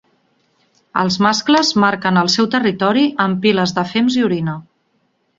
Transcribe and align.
Els 1.01 1.17
mascles 1.25 1.67
marquen 1.83 2.17
el 2.21 2.31
seu 2.35 2.47
territori 2.55 3.03
amb 3.27 3.37
piles 3.43 3.75
de 3.79 3.83
fems 3.91 4.17
i 4.23 4.25
orina. 4.29 4.57